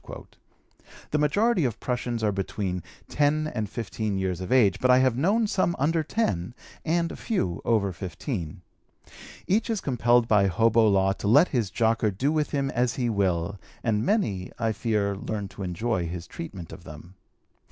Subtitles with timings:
[1.11, 5.15] The majority of prushuns are between 10 and 15 years of age, but I have
[5.15, 8.63] known some under 10 and a few over 15.
[9.45, 13.11] Each is compelled by hobo law to let his jocker do with him as he
[13.11, 17.13] will, and many, I fear, learn to enjoy his treatment of them.